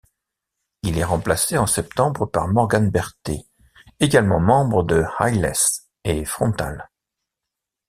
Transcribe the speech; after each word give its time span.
Il 0.81 0.97
est 0.97 1.03
remplacé 1.03 1.59
en 1.59 1.67
septembre 1.67 2.25
par 2.25 2.47
Morgan 2.47 2.89
Berthet, 2.89 3.45
également 3.99 4.39
membre 4.39 4.81
de 4.81 5.03
Eyeless 5.19 5.91
et 6.03 6.25
Frontal. 6.25 6.89